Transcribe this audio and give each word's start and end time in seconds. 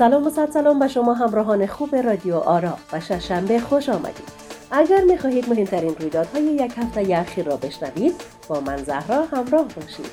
سلام 0.00 0.26
و 0.26 0.30
صد 0.30 0.50
سلام 0.50 0.78
به 0.78 0.88
شما 0.88 1.14
همراهان 1.14 1.66
خوب 1.66 1.96
رادیو 1.96 2.36
آرا 2.36 2.76
و 2.92 3.00
شنبه 3.00 3.60
خوش 3.60 3.88
آمدید. 3.88 4.28
اگر 4.70 5.04
می‌خواهید 5.04 5.48
مهمترین 5.48 5.94
رویدادهای 5.98 6.42
یک 6.42 6.72
هفته 6.78 7.16
اخیر 7.18 7.44
را 7.44 7.56
بشنوید 7.56 8.14
با 8.48 8.60
من 8.60 8.76
زهرا 8.76 9.24
همراه 9.24 9.64
باشید. 9.64 10.10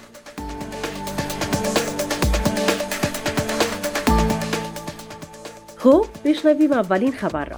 خب 5.78 6.06
بشنویم 6.26 6.72
اولین 6.72 7.12
خبر 7.12 7.46
را. 7.46 7.58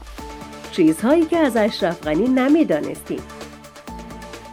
چیزهایی 0.72 1.26
که 1.26 1.38
از 1.38 1.58
اشرف 1.58 2.04
غنی 2.04 2.28
نمی‌دانستیم. 2.28 3.22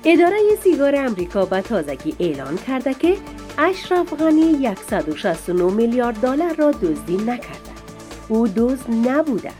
اداره 0.08 0.38
سیگار 0.62 0.96
امریکا 0.96 1.44
به 1.44 1.60
تازگی 1.60 2.16
اعلان 2.20 2.56
کرده 2.56 2.94
که 2.94 3.16
اشرف 3.58 4.12
غنی 4.12 4.74
169 4.90 5.64
میلیارد 5.64 6.20
دلار 6.20 6.54
را 6.54 6.70
دزدی 6.70 7.16
نکرده. 7.16 7.70
او 8.28 8.48
دزد 8.48 8.90
نبوده. 8.90 9.50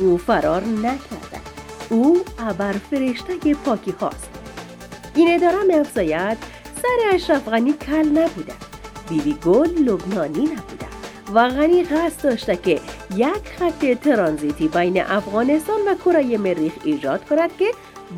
او 0.00 0.18
فرار 0.18 0.64
نکرده. 0.64 1.40
او 1.90 2.18
ابر 2.38 2.72
فرشته 2.72 3.54
پاکی 3.54 3.90
هاست 3.90 4.30
این 5.14 5.34
اداره 5.34 5.64
می 5.64 5.74
افزاید 5.74 6.38
سر 6.82 7.14
اشرف 7.14 7.48
غنی 7.48 7.72
کل 7.72 8.08
نبوده. 8.08 8.52
بیبی 9.08 9.34
گل 9.34 9.68
لبنانی 9.68 10.44
نبوده. 10.44 10.86
و 11.34 11.48
غنی 11.48 11.84
قصد 11.84 12.22
داشته 12.22 12.56
که 12.56 12.80
یک 13.16 13.48
خط 13.58 14.00
ترانزیتی 14.04 14.68
بین 14.68 15.02
افغانستان 15.02 15.80
و 15.88 15.94
کره 15.94 16.38
مریخ 16.38 16.72
ایجاد 16.84 17.24
کند 17.24 17.50
که 17.58 17.66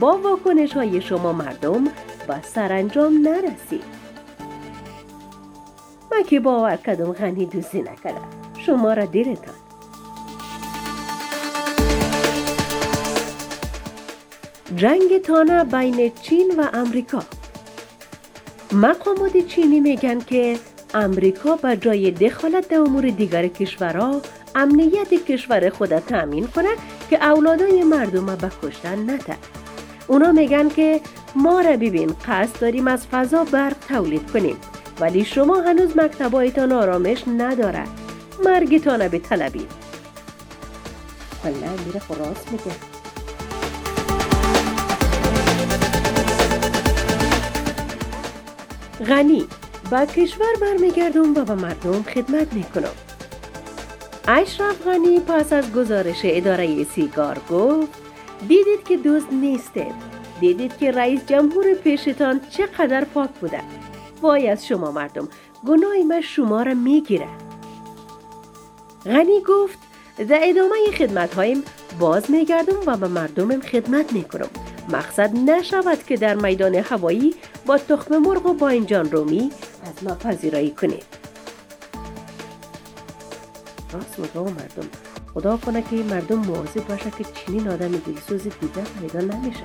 با 0.01 0.19
واکنش 0.19 0.73
های 0.73 1.01
شما 1.01 1.33
مردم 1.33 1.85
و 2.29 2.43
سرانجام 2.43 3.29
نرسید. 3.29 3.85
من 6.13 6.23
که 6.23 6.41
باور 6.41 6.77
کدوم 6.77 7.13
غنی 7.13 7.47
دوستی 7.47 7.83
نکردم 7.83 8.29
شما 8.67 8.93
را 8.93 9.05
دیرتان 9.05 9.55
جنگ 14.77 15.23
تانه 15.23 15.65
بین 15.65 16.13
چین 16.23 16.55
و 16.59 16.69
امریکا. 16.73 17.23
مقامات 18.73 19.37
چینی 19.37 19.81
میگن 19.81 20.19
که 20.19 20.59
امریکا 20.95 21.57
به 21.57 21.77
جای 21.77 22.11
دخالت 22.11 22.69
در 22.69 22.79
امور 22.79 23.03
دیگر 23.03 23.47
کشورها 23.47 24.21
امنیت 24.55 25.15
کشور 25.15 25.71
خود 25.71 25.99
تأمین 25.99 26.47
کنه 26.47 26.71
که 27.11 27.25
اولادای 27.25 27.83
مردم 27.83 28.27
به 28.27 28.51
کشتن 28.63 29.11
نده. 29.11 29.37
اونا 30.09 30.33
میگن 30.33 30.69
که 30.69 31.01
ما 31.35 31.61
را 31.61 31.73
ببین 31.73 32.15
قصد 32.29 32.61
داریم 32.61 32.89
از 32.89 33.07
فضا 33.07 33.45
برق 33.45 33.77
تولید 33.89 34.31
کنیم. 34.31 34.57
ولی 35.01 35.25
شما 35.25 35.61
هنوز 35.61 35.97
مکتبایتان 35.97 36.73
آرامش 36.73 37.25
نداره 37.39 37.85
مرگتان 38.45 39.09
به 39.09 39.19
طلبید 39.19 39.71
میره 41.87 42.01
خراس 42.01 42.53
میگه. 42.53 42.65
غنی 49.07 49.47
با 49.91 50.05
کشور 50.07 50.47
برمیگردم 50.61 51.31
و 51.35 51.45
به 51.45 51.55
مردم 51.55 52.03
خدمت 52.03 52.53
می‌کنم. 52.53 52.89
اشرف 54.29 54.83
غنی 54.83 55.21
پس 55.21 55.53
از 55.53 55.73
گزارش 55.73 56.21
اداره 56.25 56.85
سیگار 56.85 57.39
گفت 57.51 58.08
دیدید 58.41 58.85
که 58.85 58.97
دوست 58.97 59.33
نیستید. 59.33 59.95
دیدید 60.41 60.79
که 60.79 60.91
رئیس 60.91 61.21
جمهور 61.27 61.75
پیشتان 61.75 62.41
چقدر 62.51 63.05
پاک 63.05 63.31
بوده. 63.31 63.61
وای 64.23 64.49
از 64.49 64.67
شما 64.67 64.91
مردم 64.91 65.29
گناه 65.67 66.03
من 66.09 66.21
شما 66.21 66.63
را 66.63 66.75
می‌گیره. 66.75 67.29
غنی 69.05 69.41
گفت 69.41 69.79
در 70.29 70.41
ادامه 70.43 70.77
خدمت 70.99 71.35
هایم 71.35 71.63
باز 72.01 72.31
میگردم 72.31 72.77
و 72.87 72.97
به 72.97 73.09
مردمم 73.09 73.61
خدمت 73.61 74.13
می‌کنم. 74.13 74.49
مقصد 74.89 75.37
نشود 75.37 76.03
که 76.03 76.17
در 76.17 76.35
میدان 76.35 76.75
هوایی 76.75 77.35
با 77.67 77.79
تخم 77.79 78.19
مرغ 78.19 78.47
و 78.47 78.55
با 78.55 78.69
اینجان 78.69 79.11
رومی 79.11 79.51
از 79.83 80.05
ما 80.05 80.15
پذیرایی 80.15 80.71
کنید. 80.71 81.05
راست 83.93 84.37
مردم. 84.37 84.89
خدا 85.39 85.57
کنه 85.57 85.83
که 85.83 85.97
مردم 85.97 86.39
مواظب 86.39 86.87
باشه 86.89 87.11
که 87.11 87.25
چنین 87.35 87.69
آدم 87.69 87.89
دلسوز 87.89 88.43
دیگر 88.43 88.87
پیدا 89.01 89.21
نمیشه. 89.21 89.65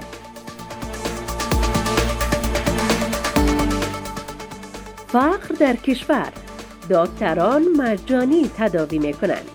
فقر 5.08 5.56
در 5.60 5.76
کشور. 5.76 6.32
دکتران 6.90 7.64
مجانی 7.78 8.52
تداوی 8.58 9.00
می‌کنند. 9.00 9.50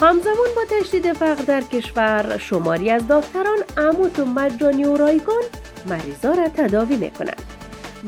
همزمان 0.00 0.48
با 0.56 0.62
تشدید 0.70 1.12
فقر 1.12 1.42
در 1.42 1.60
کشور 1.60 2.38
شماری 2.38 2.90
از 2.90 3.02
دکتران 3.02 3.58
عموت 3.76 4.18
و 4.18 4.24
مجانی 4.24 4.84
و 4.84 4.96
رایگان 4.96 5.42
مریضا 5.86 6.30
را 6.32 6.48
تداوی 6.48 6.96
می 6.96 7.10
کنند. 7.10 7.42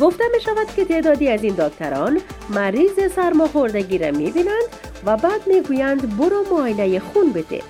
گفته 0.01 0.25
می 0.35 0.41
شود 0.41 0.67
که 0.77 0.85
تعدادی 0.85 1.29
از 1.29 1.43
این 1.43 1.55
دکتران 1.55 2.21
مریض 2.49 3.13
سرماخوردگی 3.17 3.99
را 3.99 4.11
می 4.11 4.31
بینند 4.31 4.90
و 5.07 5.17
بعد 5.17 5.47
می 5.47 5.61
گویند 5.61 6.17
برو 6.17 6.45
معاینه 6.51 7.01
خون 7.01 7.33
بده. 7.33 7.63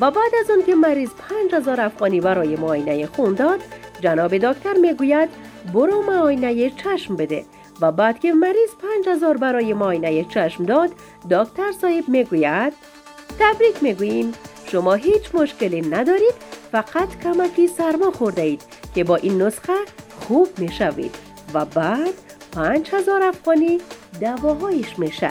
و 0.00 0.10
بعد 0.10 0.32
از 0.40 0.50
اون 0.50 0.62
که 0.62 0.74
مریض 0.74 1.10
5000 1.28 1.80
افغانی 1.80 2.20
برای 2.20 2.56
معاینه 2.56 3.06
خون 3.06 3.34
داد 3.34 3.60
جناب 4.00 4.38
دکتر 4.38 4.74
می 4.74 4.94
گوید 4.94 5.28
برو 5.74 6.02
معاینه 6.02 6.70
چشم 6.70 7.16
بده. 7.16 7.44
و 7.80 7.92
بعد 7.92 8.18
که 8.18 8.32
مریض 8.32 8.70
5000 9.04 9.36
برای 9.36 9.72
معاینه 9.72 10.24
چشم 10.24 10.64
داد 10.64 10.90
دکتر 11.30 11.72
صاحب 11.80 12.08
می 12.08 12.24
گوید 12.24 12.72
تبریک 13.38 13.82
می‌گوییم. 13.82 14.32
شما 14.66 14.94
هیچ 14.94 15.34
مشکلی 15.34 15.80
ندارید 15.80 16.34
فقط 16.72 17.08
کمکی 17.22 17.66
سرما 17.66 18.10
خورده 18.10 18.42
اید 18.42 18.62
که 18.94 19.04
با 19.04 19.16
این 19.16 19.42
نسخه 19.42 19.72
خوب 20.20 20.48
می‌شوید. 20.58 21.14
و 21.54 21.64
بعد 21.64 22.14
پنج 22.52 22.90
هزار 22.94 23.22
افغانی 23.22 23.80
دواهایش 24.20 24.98
میشه. 24.98 25.30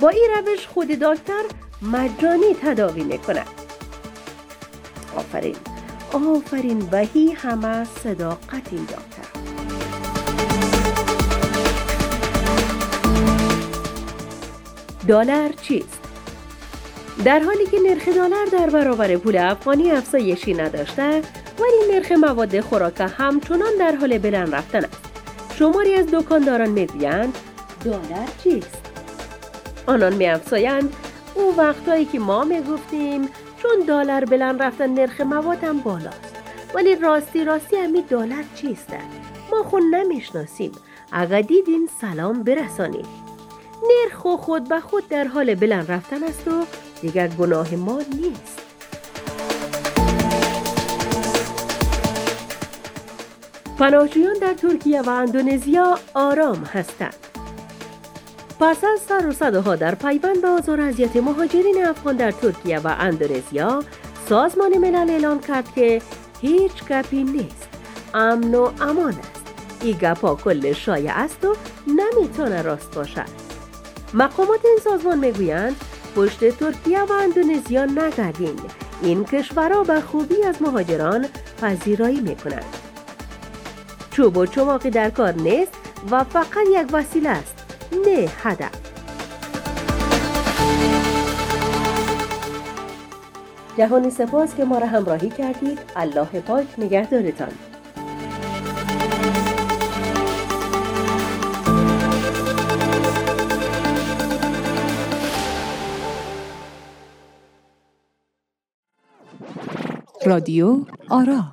با 0.00 0.08
این 0.08 0.30
روش 0.36 0.66
خود 0.66 0.88
دکتر 0.88 1.42
مجانی 1.82 2.54
تداوی 2.62 3.04
می‌کنه 3.04 3.42
آفرین. 5.16 5.56
آفرین. 6.12 6.78
بهی 6.78 7.32
همه 7.32 7.84
صداقت 7.84 8.72
این 8.72 8.84
دکتر. 8.84 9.24
دلار 15.08 15.52
چیست؟ 15.62 16.00
در 17.24 17.40
حالی 17.40 17.66
که 17.66 17.78
نرخ 17.88 18.08
دلار 18.08 18.46
در 18.52 18.70
برابر 18.70 19.16
پول 19.16 19.36
افغانی 19.36 19.90
افزایشی 19.90 20.54
نداشته 20.54 21.22
ولی 21.58 21.92
نرخ 21.92 22.12
مواد 22.12 22.60
خوراک 22.60 23.12
همچنان 23.18 23.76
در 23.78 23.94
حال 23.94 24.18
بلند 24.18 24.54
رفتن 24.54 24.84
است. 24.84 25.00
شماری 25.58 25.94
از 25.94 26.06
دکانداران 26.12 26.68
می‌گویند 26.68 27.38
دلار 27.84 28.28
چیست؟ 28.44 28.83
آنان 29.86 30.14
میافزایند. 30.14 30.96
او 31.34 31.54
وقتهایی 31.56 32.04
که 32.04 32.18
ما 32.18 32.44
می‌گفتیم 32.44 33.28
چون 33.62 33.80
دلار 33.88 34.24
بلند 34.24 34.62
رفتن 34.62 34.90
نرخ 34.90 35.20
مواد 35.20 35.64
هم 35.64 35.78
بالاست. 35.78 36.34
ولی 36.74 36.94
راستی 36.94 37.44
راستی 37.44 37.76
همی 37.76 38.02
دلار 38.02 38.44
چیست؟ 38.54 38.88
ما 39.52 39.62
خود 39.62 39.82
نمی‌شناسیم. 39.90 40.72
اگر 41.12 41.40
دیدین 41.40 41.88
سلام 42.00 42.42
برسانید 42.42 43.06
نرخ 43.82 44.22
خود 44.36 44.68
به 44.68 44.80
خود 44.80 45.08
در 45.08 45.24
حال 45.24 45.54
بلند 45.54 45.92
رفتن 45.92 46.24
است 46.24 46.48
و 46.48 46.64
دیگر 47.00 47.28
گناه 47.28 47.74
ما 47.74 47.98
نیست. 47.98 48.60
پناهجویان 53.78 54.34
در 54.40 54.54
ترکیه 54.54 55.02
و 55.02 55.10
اندونزیا 55.10 55.98
آرام 56.14 56.64
هستند. 56.64 57.33
پس 58.60 58.84
از 58.84 59.00
سر 59.08 59.26
و 59.26 59.32
صداها 59.32 59.76
در 59.76 59.94
پیوند 59.94 60.42
به 60.42 60.48
آزار 60.48 60.80
اذیت 60.80 61.16
مهاجرین 61.16 61.84
افغان 61.86 62.16
در 62.16 62.30
ترکیه 62.30 62.78
و 62.78 62.94
اندونزیا 62.98 63.84
سازمان 64.28 64.78
ملل 64.78 65.10
اعلام 65.10 65.40
کرد 65.40 65.74
که 65.74 66.02
هیچ 66.40 66.84
گپی 66.84 67.24
نیست 67.24 67.68
امن 68.14 68.54
و 68.54 68.70
امان 68.80 69.14
است. 69.18 69.42
این 69.82 69.96
گپا 70.00 70.34
کل 70.34 70.72
شایع 70.72 71.12
است 71.14 71.44
و 71.44 71.56
نمی‌تونه 71.86 72.62
راست 72.62 72.94
باشد. 72.94 73.44
مقامات 74.14 74.64
این 74.64 74.78
سازمان 74.84 75.18
می‌گویند 75.18 75.76
پشت 76.16 76.58
ترکیه 76.58 77.02
و 77.02 77.12
اندونزیا 77.12 77.84
نگردین. 77.84 78.60
این 79.02 79.24
کشورها 79.24 79.82
به 79.82 80.00
خوبی 80.00 80.42
از 80.42 80.62
مهاجران 80.62 81.26
پذیرایی 81.62 82.20
می‌کنند. 82.20 82.76
چوب 84.10 84.36
و 84.36 84.46
چماقی 84.46 84.90
در 84.90 85.10
کار 85.10 85.32
نیست 85.32 85.72
و 86.10 86.24
فقط 86.24 86.66
یک 86.72 86.86
وسیله 86.92 87.28
است. 87.28 87.53
نه 87.92 88.28
하다. 88.42 88.70
جهان 93.78 94.10
سپاس 94.10 94.54
که 94.54 94.64
ما 94.64 94.78
را 94.78 94.86
همراهی 94.86 95.30
کردید. 95.30 95.78
الله 95.96 96.40
پاک 96.40 96.66
نگهدارتان. 96.78 97.52
رادیو 110.26 110.84
آرا. 111.10 111.44